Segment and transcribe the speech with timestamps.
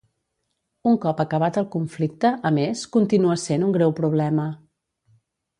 [0.91, 4.49] Un cop acabat el conflicte, a més, continua sent un greu problema